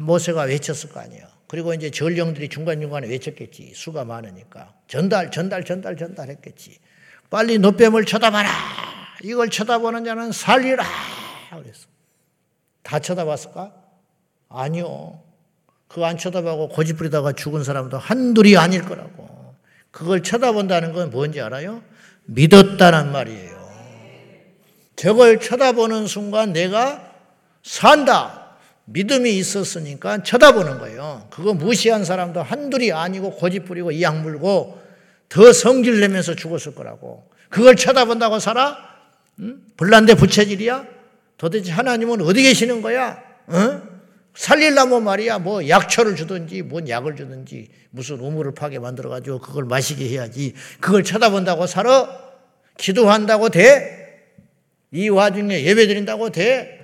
모세가 0.00 0.42
외쳤을 0.42 0.90
거 0.90 0.98
아니에요. 0.98 1.24
그리고 1.46 1.72
이제 1.74 1.92
전령들이 1.92 2.48
중간중간에 2.48 3.06
외쳤겠지. 3.06 3.72
수가 3.72 4.04
많으니까. 4.04 4.74
전달, 4.88 5.30
전달, 5.30 5.62
전달, 5.62 5.96
전달 5.96 6.28
했겠지. 6.28 6.80
빨리 7.30 7.56
노뱀을 7.58 8.04
쳐다봐라. 8.04 8.50
이걸 9.22 9.48
쳐다보는 9.48 10.04
자는 10.04 10.32
살리라. 10.32 10.84
그랬어. 11.50 11.86
다 12.82 12.98
쳐다봤을까? 12.98 13.72
아니요. 14.48 15.31
그거 15.92 16.06
안 16.06 16.16
쳐다보고 16.16 16.68
고집 16.70 16.96
부리다가 16.96 17.32
죽은 17.32 17.64
사람도 17.64 17.98
한둘이 17.98 18.56
아닐 18.56 18.82
거라고. 18.82 19.54
그걸 19.90 20.22
쳐다본다는 20.22 20.94
건 20.94 21.10
뭔지 21.10 21.38
알아요? 21.42 21.82
믿었다는 22.24 23.12
말이에요. 23.12 23.62
저걸 24.96 25.40
쳐다보는 25.40 26.06
순간 26.06 26.54
내가 26.54 27.12
산다. 27.62 28.56
믿음이 28.86 29.36
있었으니까 29.36 30.22
쳐다보는 30.22 30.78
거예요. 30.78 31.26
그거 31.28 31.52
무시한 31.52 32.06
사람도 32.06 32.42
한둘이 32.42 32.90
아니고 32.92 33.32
고집 33.32 33.66
부리고 33.66 33.92
이악 33.92 34.22
물고 34.22 34.80
더 35.28 35.52
성질 35.52 36.00
내면서 36.00 36.34
죽었을 36.34 36.74
거라고. 36.74 37.28
그걸 37.50 37.76
쳐다본다고 37.76 38.38
살아? 38.38 38.78
응? 39.40 39.60
불난데 39.76 40.14
부채질이야? 40.14 40.86
도대체 41.36 41.70
하나님은 41.70 42.22
어디 42.22 42.42
계시는 42.42 42.80
거야? 42.80 43.22
어? 43.46 43.91
살릴라면 44.34 45.04
말이야 45.04 45.38
뭐 45.38 45.68
약초를 45.68 46.16
주든지 46.16 46.62
뭔 46.62 46.88
약을 46.88 47.16
주든지 47.16 47.68
무슨 47.90 48.18
우물을 48.20 48.54
파게 48.54 48.78
만들어 48.78 49.10
가지고 49.10 49.40
그걸 49.40 49.64
마시게 49.64 50.08
해야지 50.08 50.54
그걸 50.80 51.04
쳐다본다고 51.04 51.66
살아? 51.66 52.08
기도한다고 52.78 53.50
돼? 53.50 54.02
이 54.90 55.08
와중에 55.08 55.62
예배 55.64 55.86
드린다고 55.86 56.30
돼? 56.30 56.78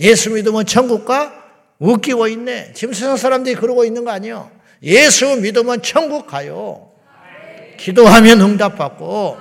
예수 0.00 0.30
믿으면 0.30 0.66
천국 0.66 1.04
가? 1.04 1.32
웃기고 1.78 2.26
있네. 2.28 2.72
지금 2.74 2.94
세상 2.94 3.16
사람들이 3.16 3.54
그러고 3.54 3.84
있는 3.84 4.04
거 4.04 4.10
아니에요. 4.10 4.50
예수 4.82 5.36
믿으면 5.36 5.82
천국 5.82 6.26
가요. 6.26 6.90
기도하면 7.76 8.40
응답받고 8.40 9.38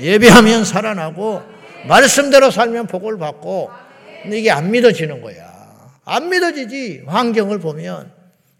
예배하면 0.00 0.64
살아나고 0.64 1.42
말씀대로 1.88 2.50
살면 2.50 2.86
복을 2.86 3.18
받고 3.18 3.70
근데 4.22 4.38
이게 4.38 4.50
안 4.50 4.70
믿어지는 4.70 5.20
거야. 5.20 5.51
안 6.04 6.28
믿어지지. 6.28 7.04
환경을 7.06 7.58
보면 7.60 8.12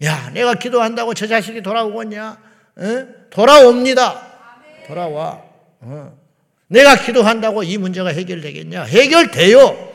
야 0.05 0.31
내가 0.31 0.55
기도한다고 0.55 1.15
저 1.15 1.27
자식이 1.27 1.63
돌아오겠냐? 1.63 2.39
어? 2.77 3.07
돌아옵니다. 3.31 4.33
돌아와. 4.87 5.43
어. 5.81 6.19
내가 6.69 6.97
기도한다고 6.97 7.63
이 7.63 7.77
문제가 7.79 8.11
해결되겠냐? 8.11 8.85
해결돼요. 8.85 9.93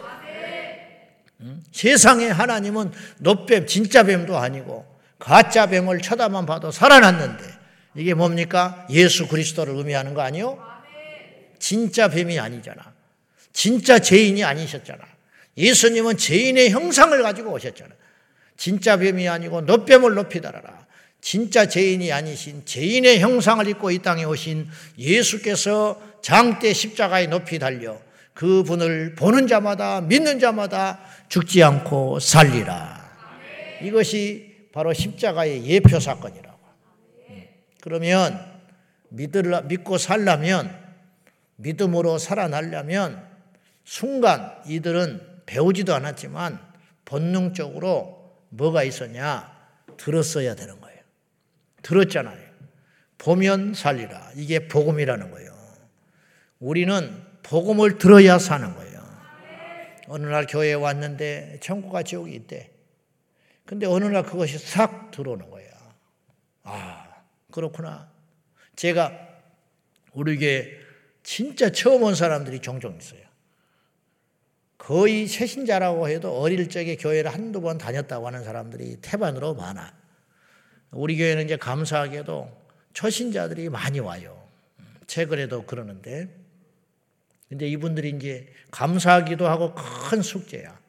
세상에 1.72 2.28
하나님은 2.28 2.92
노뱀, 3.20 3.68
진짜 3.68 4.04
뱀도 4.04 4.38
아니고 4.38 4.86
가짜 5.20 5.68
뱀을 5.68 6.02
쳐다만 6.02 6.46
봐도 6.46 6.72
살아났는데 6.72 7.44
이게 7.96 8.14
뭡니까? 8.14 8.86
예수 8.90 9.28
그리스도를 9.28 9.76
의미하는 9.76 10.14
거 10.14 10.22
아니요? 10.22 10.60
진짜 11.60 12.08
뱀이 12.08 12.40
아니잖아. 12.40 12.94
진짜 13.54 14.00
죄인이 14.00 14.44
아니셨잖아. 14.44 15.00
예수님은 15.58 16.18
죄인의 16.18 16.70
형상을 16.70 17.22
가지고 17.24 17.52
오셨잖아. 17.54 17.90
진짜 18.56 18.98
뱀이 18.98 19.28
아니고 19.28 19.62
노뱀을 19.62 20.14
높이 20.14 20.42
달아라. 20.42 20.86
진짜 21.22 21.68
죄인이 21.68 22.12
아니신 22.12 22.66
죄인의 22.66 23.20
형상을 23.20 23.68
입고 23.68 23.92
이 23.92 24.00
땅에 24.00 24.24
오신 24.24 24.68
예수께서 24.98 26.02
장대 26.22 26.74
십자가에 26.74 27.28
높이 27.28 27.60
달려 27.60 28.00
그분을 28.34 29.16
보는 29.16 29.48
자마다 29.48 30.02
믿는 30.02 30.40
자마다 30.40 31.00
죽지 31.28 31.64
않고 31.64 32.20
살리라. 32.20 33.08
이것이 33.82 34.56
바로 34.72 34.94
십자가의 34.94 35.66
예표 35.66 36.00
사건이라고. 36.00 36.58
그러면 37.82 38.40
믿을라, 39.10 39.62
믿고 39.62 39.98
살려면 39.98 40.72
믿음으로 41.56 42.18
살아나려면 42.18 43.26
순간 43.86 44.54
이들은 44.68 45.37
배우지도 45.48 45.96
않았지만 45.96 46.60
본능적으로 47.06 48.38
뭐가 48.50 48.84
있었냐? 48.84 49.58
들었어야 49.98 50.54
되는 50.54 50.80
거예요. 50.80 51.00
들었잖아요. 51.82 52.48
보면 53.18 53.74
살리라. 53.74 54.32
이게 54.36 54.68
복음이라는 54.68 55.32
거예요. 55.32 55.58
우리는 56.60 57.24
복음을 57.42 57.98
들어야 57.98 58.38
사는 58.38 58.76
거예요. 58.76 58.98
어느 60.08 60.26
날 60.28 60.46
교회에 60.46 60.74
왔는데 60.74 61.60
천국과 61.62 62.04
지옥이 62.04 62.34
있대. 62.36 62.72
근데 63.66 63.86
어느 63.86 64.06
날 64.06 64.24
그것이 64.24 64.58
싹 64.58 65.12
들어오는 65.12 65.50
거야. 65.50 65.68
아, 66.64 67.08
그렇구나. 67.52 68.10
제가 68.76 69.12
우리 70.14 70.38
교회 70.38 70.72
진짜 71.24 71.70
처음 71.72 72.04
온 72.04 72.16
사람들이 72.16 72.60
종종 72.60 72.96
있어요. 72.98 73.27
거의 74.88 75.28
새신자라고 75.28 76.08
해도 76.08 76.40
어릴 76.40 76.70
적에 76.70 76.96
교회를 76.96 77.34
한두 77.34 77.60
번 77.60 77.78
다녔다고 77.78 78.26
하는 78.26 78.46
사람들이 78.46 79.00
태반으로 79.02 79.54
많아. 79.54 79.94
우리 80.92 81.18
교회는 81.18 81.44
이제 81.44 81.58
감사하게도 81.58 82.50
초신자들이 82.94 83.68
많이 83.68 84.00
와요. 84.00 84.42
최근에도 85.06 85.66
그러는데. 85.66 86.34
근데 87.50 87.68
이분들이 87.68 88.12
이제 88.12 88.48
감사하기도 88.72 89.46
하고 89.46 89.76
큰 89.76 90.22
숙제야. 90.22 90.80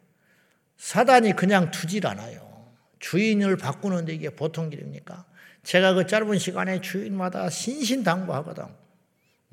사단이 0.77 1.33
그냥 1.33 1.73
두질 1.73 2.07
않아요. 2.07 2.69
주인을 3.01 3.57
바꾸는데 3.57 4.15
이게 4.15 4.31
보통 4.31 4.71
일입니까? 4.73 5.25
제가 5.65 5.95
그 5.95 6.07
짧은 6.07 6.39
시간에 6.39 6.81
주인마다 6.81 7.51
신신당부하거든. 7.51 8.65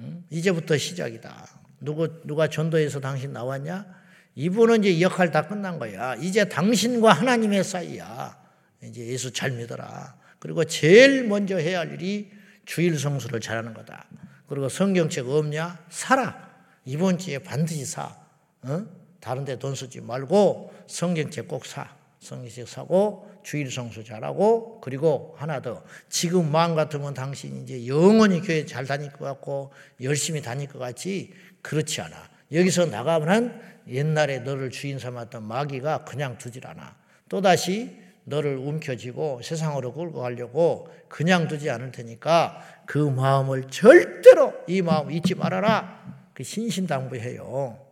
응? 0.01 0.23
이제부터 0.29 0.77
시작이다. 0.77 1.47
누구, 1.79 2.21
누가 2.27 2.47
전도해서 2.47 2.99
당신 2.99 3.33
나왔냐? 3.33 4.04
이분은 4.35 4.83
이제 4.83 5.01
역할 5.01 5.31
다 5.31 5.47
끝난 5.47 5.79
거야. 5.79 6.15
이제 6.15 6.45
당신과 6.47 7.11
하나님의 7.13 7.63
사이야. 7.63 8.37
이제 8.83 9.05
예수 9.07 9.31
잘 9.31 9.51
믿어라. 9.51 10.17
그리고 10.39 10.63
제일 10.65 11.23
먼저 11.25 11.57
해야 11.57 11.79
할 11.79 11.93
일이 11.93 12.31
주일 12.65 12.99
성수를 12.99 13.39
잘하는 13.39 13.73
거다. 13.73 14.05
그리고 14.47 14.69
성경책 14.69 15.27
없냐? 15.27 15.85
사라. 15.89 16.53
이번 16.83 17.17
주에 17.17 17.39
반드시 17.39 17.85
사. 17.85 18.15
어? 18.63 18.85
다른 19.21 19.43
데 19.45 19.57
돈 19.57 19.73
쓰지 19.73 20.01
말고 20.01 20.71
성경책 20.87 21.47
꼭 21.47 21.65
사. 21.65 21.95
성경책 22.19 22.67
사고 22.67 23.31
주일 23.43 23.71
성수 23.71 24.03
잘하고 24.03 24.81
그리고 24.81 25.35
하나 25.37 25.61
더 25.61 25.83
지금 26.09 26.51
마음 26.51 26.75
같으면 26.75 27.13
당신 27.13 27.63
이제 27.63 27.87
영원히 27.87 28.41
교회 28.41 28.65
잘 28.65 28.85
다닐 28.85 29.11
것 29.11 29.23
같고 29.25 29.71
열심히 30.01 30.41
다닐 30.41 30.67
것 30.67 30.79
같지 30.79 31.31
그렇지 31.61 32.01
않아. 32.01 32.34
여기서 32.51 32.85
나가면 32.87 33.61
옛날에 33.87 34.39
너를 34.39 34.69
주인 34.69 34.99
삼았던 34.99 35.43
마귀가 35.43 36.05
그냥 36.05 36.37
두질 36.37 36.65
않아. 36.67 36.95
또다시 37.29 38.05
너를 38.25 38.57
움켜쥐고 38.57 39.41
세상으로 39.43 39.93
끌고 39.93 40.21
가려고 40.21 40.89
그냥 41.07 41.47
두지 41.47 41.69
않을 41.69 41.91
테니까 41.91 42.61
그 42.85 42.97
마음을 42.97 43.65
절대로 43.69 44.53
이 44.67 44.81
마음 44.81 45.11
잊지 45.11 45.35
말아라. 45.35 46.03
그 46.33 46.43
신신당부해요. 46.43 47.85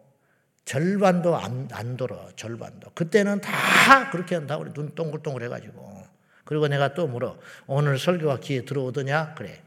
절반도 0.65 1.35
안, 1.35 1.67
안 1.71 1.97
돌아, 1.97 2.27
절반도. 2.35 2.91
그때는 2.93 3.41
다 3.41 4.09
그렇게 4.11 4.35
한다고 4.35 4.63
그래. 4.63 4.73
눈 4.73 4.95
동글동글 4.95 5.43
해가지고. 5.43 6.03
그리고 6.45 6.67
내가 6.67 6.93
또 6.93 7.07
물어. 7.07 7.37
오늘 7.67 7.97
설교가 7.97 8.39
기회 8.39 8.65
들어오더냐? 8.65 9.35
그래. 9.35 9.61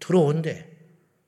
들어온대. 0.00 0.68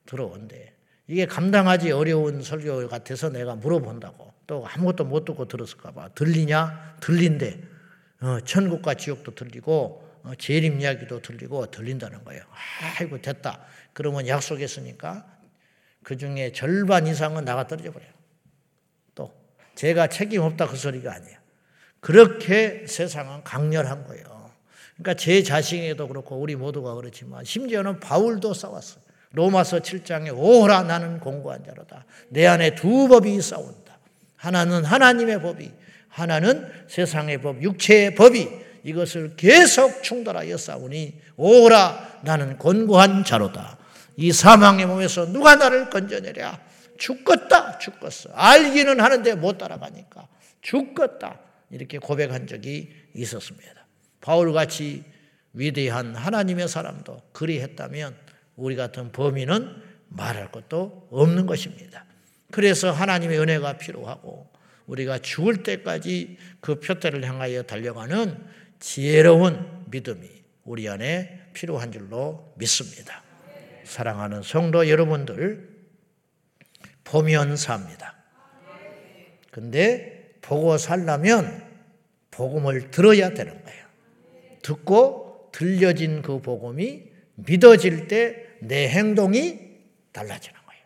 들어온대. 0.05 0.74
이게 1.07 1.25
감당하지 1.25 1.91
어려운 1.91 2.41
설교 2.41 2.87
같아서 2.87 3.29
내가 3.29 3.55
물어본다고. 3.55 4.33
또 4.47 4.65
아무것도 4.67 5.05
못 5.05 5.25
듣고 5.25 5.47
들었을까봐. 5.47 6.09
들리냐? 6.09 6.97
들린대. 6.99 7.59
어, 8.21 8.39
천국과 8.41 8.95
지옥도 8.95 9.35
들리고, 9.35 10.03
어, 10.23 10.31
재림 10.37 10.81
이야기도 10.81 11.21
들리고, 11.21 11.69
들린다는 11.69 12.23
거예요. 12.23 12.43
아이고, 12.99 13.21
됐다. 13.21 13.65
그러면 13.93 14.27
약속했으니까 14.27 15.25
그 16.03 16.17
중에 16.17 16.51
절반 16.51 17.07
이상은 17.07 17.45
나가 17.45 17.65
떨어져 17.65 17.91
버려요. 17.91 18.09
또 19.15 19.33
제가 19.75 20.07
책임 20.07 20.41
없다 20.41 20.67
그 20.67 20.75
소리가 20.75 21.13
아니에요. 21.13 21.37
그렇게 21.99 22.85
세상은 22.87 23.43
강렬한 23.43 24.05
거예요. 24.05 24.51
그러니까 24.95 25.13
제 25.15 25.41
자신에도 25.43 26.07
그렇고 26.07 26.37
우리 26.37 26.55
모두가 26.55 26.93
그렇지만 26.95 27.43
심지어는 27.43 27.99
바울도 27.99 28.53
싸웠어요. 28.53 29.04
로마서 29.35 29.79
7장에 29.79 30.33
오라 30.35 30.83
나는 30.83 31.19
공고한 31.19 31.63
자로다. 31.63 32.05
내 32.29 32.47
안에 32.47 32.75
두 32.75 33.07
법이 33.07 33.41
싸운다. 33.41 33.99
하나는 34.37 34.83
하나님의 34.83 35.41
법이 35.41 35.71
하나는 36.07 36.71
세상의 36.87 37.41
법, 37.41 37.61
육체의 37.61 38.15
법이 38.15 38.49
이것을 38.83 39.35
계속 39.35 40.03
충돌하여 40.03 40.57
싸우니 40.57 41.19
오라 41.35 42.21
나는 42.23 42.57
권고한 42.57 43.25
자로다. 43.25 43.77
이 44.15 44.31
사망의 44.31 44.85
몸에서 44.85 45.25
누가 45.25 45.55
나를 45.55 45.89
건져내랴? 45.89 46.61
죽겠다, 46.97 47.77
죽겠어. 47.79 48.29
알기는 48.33 49.01
하는데 49.01 49.35
못 49.35 49.57
따라가니까 49.57 50.27
죽겠다. 50.61 51.39
이렇게 51.71 51.97
고백한 51.97 52.47
적이 52.47 52.89
있었습니다. 53.13 53.85
바울같이 54.21 55.03
위대한 55.53 56.15
하나님의 56.15 56.69
사람도 56.69 57.21
그리 57.33 57.59
했다면 57.59 58.24
우리 58.55 58.75
같은 58.75 59.11
범인은 59.11 59.81
말할 60.09 60.51
것도 60.51 61.07
없는 61.11 61.45
것입니다. 61.45 62.05
그래서 62.51 62.91
하나님의 62.91 63.39
은혜가 63.39 63.77
필요하고 63.77 64.49
우리가 64.87 65.19
죽을 65.19 65.63
때까지 65.63 66.37
그 66.61 66.79
표대를 66.79 67.27
향하여 67.27 67.63
달려가는 67.63 68.45
지혜로운 68.79 69.85
믿음이 69.89 70.29
우리 70.63 70.87
안에 70.87 71.49
필요한 71.53 71.91
줄로 71.91 72.53
믿습니다. 72.57 73.23
사랑하는 73.83 74.41
성도 74.41 74.87
여러분들, 74.89 75.75
보면 77.03 77.55
삽니다. 77.55 78.15
근데 79.51 80.35
보고 80.41 80.77
살려면 80.77 81.63
복음을 82.31 82.91
들어야 82.91 83.33
되는 83.33 83.63
거예요. 83.63 83.85
듣고 84.61 85.49
들려진 85.53 86.21
그 86.21 86.41
복음이 86.41 87.03
믿어질 87.35 88.07
때 88.07 88.44
내 88.67 88.89
행동이 88.89 89.59
달라지는 90.11 90.59
거예요. 90.65 90.83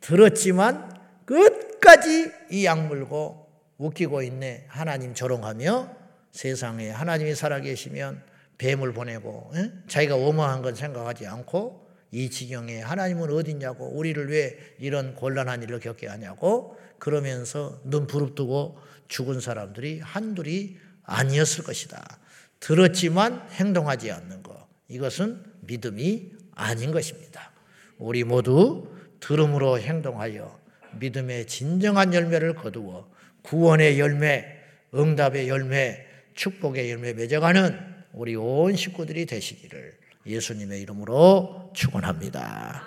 들었지만 0.00 1.00
끝까지 1.24 2.30
이 2.50 2.64
약물고 2.64 3.46
웃기고 3.78 4.22
있네. 4.22 4.66
하나님 4.68 5.14
조롱하며 5.14 5.94
세상에 6.32 6.90
하나님이 6.90 7.34
살아계시면 7.34 8.22
뱀을 8.58 8.92
보내고 8.92 9.50
에? 9.54 9.72
자기가 9.88 10.16
어마한 10.16 10.62
건 10.62 10.74
생각하지 10.74 11.26
않고 11.26 11.86
이 12.12 12.30
지경에 12.30 12.80
하나님은 12.80 13.30
어딨냐고 13.30 13.86
우리를 13.88 14.30
왜 14.30 14.58
이런 14.78 15.14
곤란한 15.14 15.62
일을 15.62 15.80
겪게 15.80 16.06
하냐고 16.06 16.78
그러면서 16.98 17.80
눈 17.84 18.06
부릅뜨고 18.06 18.78
죽은 19.08 19.40
사람들이 19.40 20.00
한둘이 20.00 20.78
아니었을 21.02 21.64
것이다. 21.64 22.18
들었지만 22.60 23.46
행동하지 23.50 24.10
않는 24.10 24.42
것. 24.42 24.66
이것은 24.88 25.44
믿음이 25.60 26.32
아닌 26.56 26.90
것입니다. 26.90 27.52
우리 27.98 28.24
모두 28.24 28.88
들음으로 29.20 29.78
행동하여 29.78 30.58
믿음의 30.98 31.46
진정한 31.46 32.12
열매를 32.12 32.54
거두어 32.54 33.08
구원의 33.42 34.00
열매, 34.00 34.44
응답의 34.92 35.48
열매, 35.48 36.04
축복의 36.34 36.90
열매 36.90 37.12
맺어가는 37.12 37.94
우리 38.12 38.34
온 38.34 38.74
식구들이 38.74 39.26
되시기를 39.26 39.96
예수님의 40.26 40.82
이름으로 40.82 41.70
축원합니다. 41.74 42.82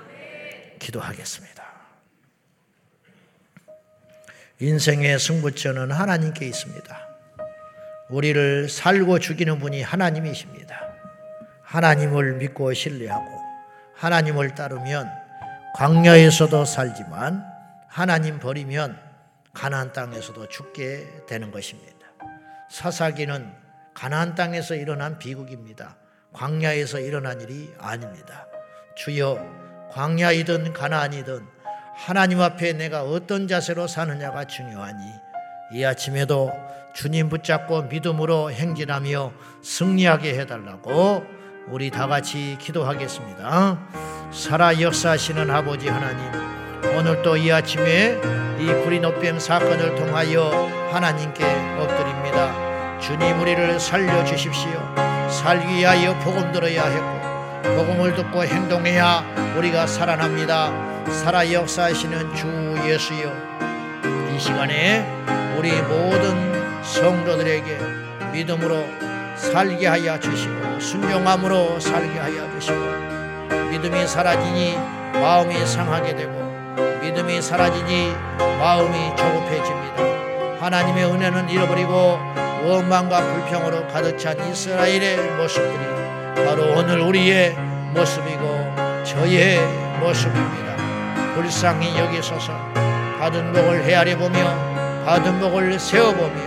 기도하겠습니다. 0.79 1.59
인생의 4.59 5.19
승부처는 5.19 5.91
하나님께 5.91 6.45
있습니다. 6.45 7.09
우리를 8.09 8.67
살고 8.67 9.19
죽이는 9.19 9.59
분이 9.59 9.81
하나님이십니다. 9.83 10.89
하나님을 11.61 12.37
믿고 12.37 12.73
신뢰하고 12.73 13.38
하나님을 13.99 14.55
따르면 14.55 15.11
광야에서도 15.75 16.63
살지만 16.63 17.45
하나님 17.87 18.39
버리면 18.39 18.97
가나안 19.53 19.91
땅에서도 19.91 20.47
죽게 20.47 21.25
되는 21.27 21.51
것입니다. 21.51 22.07
사사기는 22.69 23.51
가나안 23.93 24.35
땅에서 24.35 24.75
일어난 24.75 25.19
비극입니다. 25.19 25.97
광야에서 26.31 26.99
일어난 26.99 27.41
일이 27.41 27.73
아닙니다. 27.77 28.47
주여 28.95 29.89
광야이든 29.91 30.71
가나안이든 30.71 31.45
하나님 31.95 32.39
앞에 32.39 32.73
내가 32.73 33.03
어떤 33.03 33.49
자세로 33.49 33.87
사느냐가 33.87 34.45
중요하니 34.45 35.03
이 35.73 35.83
아침에도 35.83 36.53
주님 36.93 37.27
붙잡고 37.27 37.83
믿음으로 37.83 38.51
행진하며 38.51 39.33
승리하게 39.61 40.39
해달라고 40.39 41.38
우리 41.69 41.91
다 41.91 42.07
같이 42.07 42.57
기도하겠습니다. 42.59 43.77
살아 44.31 44.81
역사하시는 44.81 45.51
아버지 45.51 45.87
하나님, 45.87 46.25
오늘 46.97 47.21
또이 47.21 47.51
아침에 47.51 48.19
이 48.59 48.65
구리노뱀 48.83 49.37
사건을 49.37 49.93
통하여 49.93 50.49
하나님께 50.91 51.43
엎드립니다. 51.77 52.99
주님 52.99 53.39
우리를 53.39 53.79
살려 53.79 54.23
주십시오. 54.25 54.71
살기 55.29 55.75
위하여 55.75 56.17
복음 56.19 56.51
들어야 56.51 56.85
했고 56.85 57.75
복음을 57.75 58.15
듣고 58.15 58.43
행동해야 58.43 59.53
우리가 59.55 59.85
살아납니다. 59.85 60.71
살아 61.11 61.51
역사하시는 61.51 62.35
주 62.35 62.47
예수여 62.87 63.31
이 64.35 64.39
시간에 64.39 65.05
우리 65.55 65.79
모든 65.83 66.83
성도들에게 66.83 67.77
믿음으로 68.33 69.08
살게 69.39 69.87
하여 69.87 70.19
주시고 70.19 70.79
순종함으로 70.79 71.79
살게 71.79 72.19
하여 72.19 72.51
주시고 72.51 72.77
믿음이 73.71 74.05
사라지니 74.05 74.77
마음이 75.13 75.65
상하게 75.65 76.15
되고 76.15 76.33
믿음이 77.01 77.41
사라지니 77.41 78.13
마음이 78.37 79.15
조급해집니다. 79.15 80.59
하나님의 80.59 81.05
은혜는 81.05 81.49
잃어버리고 81.49 82.19
원망과 82.65 83.21
불평으로 83.21 83.87
가득 83.87 84.19
찬 84.19 84.37
이스라엘의 84.37 85.37
모습들이 85.37 86.45
바로 86.45 86.73
오늘 86.75 86.99
우리의 86.99 87.55
모습이고 87.93 88.75
저의 89.05 89.59
모습입니다. 90.01 90.75
불쌍히 91.33 91.97
여기소서 91.97 92.51
받은 93.19 93.53
복을 93.53 93.83
헤아려 93.85 94.17
보며 94.17 94.37
받은 95.05 95.39
복을 95.39 95.79
세워 95.79 96.13
보며 96.13 96.41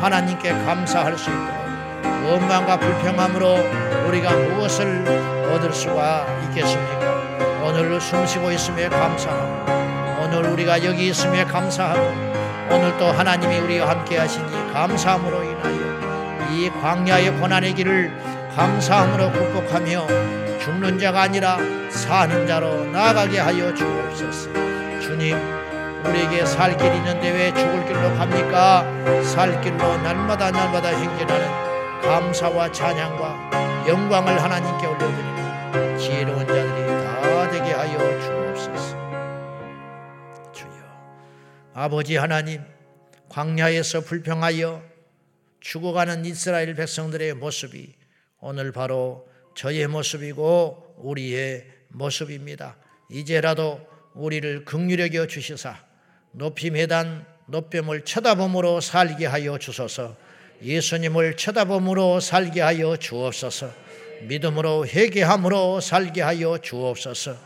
하나님께 0.00 0.50
감사할 0.50 1.16
수 1.16 1.30
있도록 1.30 1.61
원망과 2.24 2.78
불평함으로 2.78 3.58
우리가 4.08 4.32
무엇을 4.34 5.04
얻을 5.52 5.72
수가 5.72 6.26
있겠습니까? 6.48 7.12
오늘 7.64 8.00
숨쉬고 8.00 8.50
있음에 8.52 8.88
감사하고 8.88 10.22
오늘 10.22 10.50
우리가 10.50 10.84
여기 10.84 11.08
있음에 11.08 11.44
감사하고 11.44 12.00
오늘 12.70 12.96
또 12.98 13.06
하나님이 13.06 13.58
우리와 13.58 13.90
함께 13.90 14.18
하시니 14.18 14.72
감사함으로 14.72 15.42
인하여 15.42 16.52
이 16.52 16.70
광야의 16.70 17.32
고난의 17.38 17.74
길을 17.74 18.12
감사함으로 18.56 19.32
극복하며 19.32 20.06
죽는 20.58 20.98
자가 20.98 21.22
아니라 21.22 21.58
사는 21.90 22.46
자로 22.46 22.84
나아가게 22.86 23.38
하여 23.38 23.74
주옵소서. 23.74 24.52
주님, 25.00 25.36
우리에게 26.04 26.44
살 26.46 26.76
길이 26.76 26.96
있는데 26.96 27.30
왜 27.30 27.54
죽을 27.54 27.84
길로 27.86 28.14
갑니까? 28.16 28.84
살 29.24 29.60
길로 29.60 29.96
날마다 29.98 30.50
날마다 30.50 30.88
행진하는 30.88 31.71
감사와 32.02 32.72
찬양과 32.72 33.86
영광을 33.88 34.42
하나님께 34.42 34.86
올려드리는 34.86 35.98
지혜로운 35.98 36.46
자들이 36.46 37.04
다 37.04 37.50
되게 37.50 37.72
하여 37.72 38.20
주옵소서. 38.20 38.96
주여, 40.52 40.72
아버지 41.74 42.16
하나님, 42.16 42.60
광야에서 43.28 44.00
불평하여 44.00 44.82
죽어가는 45.60 46.24
이스라엘 46.24 46.74
백성들의 46.74 47.34
모습이 47.34 47.94
오늘 48.40 48.72
바로 48.72 49.28
저의 49.54 49.86
모습이고 49.86 50.96
우리의 50.98 51.66
모습입니다. 51.88 52.76
이제라도 53.10 53.80
우리를 54.14 54.64
극률히 54.64 55.16
여 55.16 55.26
주시사 55.26 55.76
높이 56.32 56.70
매단 56.70 57.24
높임을 57.46 58.04
쳐다봄으로 58.04 58.80
살게 58.80 59.26
하여 59.26 59.56
주소서. 59.56 60.16
예수님을 60.62 61.36
쳐다봄으로 61.36 62.20
살게 62.20 62.60
하여 62.60 62.96
주옵소서. 62.96 63.70
믿음으로 64.22 64.86
회개함으로 64.86 65.80
살게 65.80 66.22
하여 66.22 66.58
주옵소서. 66.58 67.36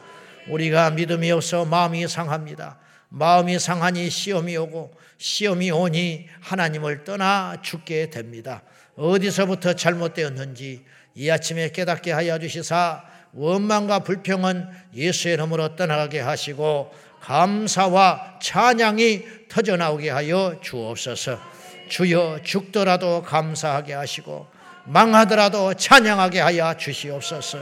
우리가 0.48 0.90
믿음이 0.90 1.30
없어 1.30 1.64
마음이 1.64 2.06
상합니다. 2.06 2.78
마음이 3.08 3.58
상하니 3.58 4.10
시험이 4.10 4.56
오고 4.56 4.94
시험이 5.18 5.70
오니 5.70 6.26
하나님을 6.40 7.04
떠나 7.04 7.56
죽게 7.62 8.10
됩니다. 8.10 8.62
어디서부터 8.96 9.74
잘못되었는지 9.74 10.84
이 11.14 11.30
아침에 11.30 11.70
깨닫게 11.70 12.12
하여 12.12 12.38
주시사 12.38 13.04
원망과 13.32 14.00
불평은 14.00 14.68
예수의 14.94 15.34
이름으로 15.34 15.76
떠나게 15.76 16.20
하시고 16.20 16.92
감사와 17.20 18.38
찬양이 18.40 19.24
터져나오게 19.48 20.10
하여 20.10 20.60
주옵소서. 20.62 21.55
주여 21.88 22.40
죽더라도 22.42 23.22
감사하게 23.22 23.94
하시고 23.94 24.46
망하더라도 24.84 25.74
찬양하게 25.74 26.40
하여 26.40 26.74
주시옵소서. 26.76 27.58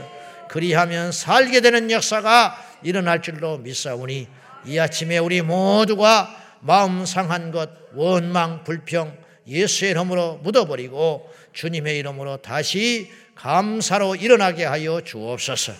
그리하면 0.47 1.11
살게 1.11 1.61
되는 1.61 1.89
역사가 1.89 2.55
일어날 2.83 3.21
줄로 3.21 3.57
믿사오니 3.57 4.27
이 4.65 4.79
아침에 4.79 5.17
우리 5.17 5.41
모두가 5.41 6.35
마음 6.59 7.05
상한 7.05 7.51
것, 7.51 7.69
원망, 7.93 8.63
불평 8.63 9.15
예수의 9.47 9.91
이름으로 9.91 10.39
묻어버리고 10.43 11.29
주님의 11.53 11.97
이름으로 11.99 12.37
다시 12.37 13.11
감사로 13.35 14.15
일어나게 14.15 14.65
하여 14.65 15.01
주옵소서. 15.01 15.73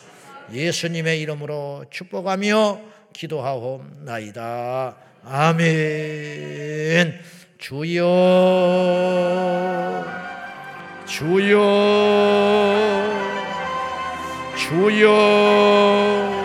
예수님의 0.51 1.21
이름으로 1.21 1.85
축복하며 1.89 2.81
기도하옵나이다. 3.13 4.95
아멘. 5.23 7.19
주여, 7.65 8.05
주여, 11.07 11.57
주여. 14.55 16.44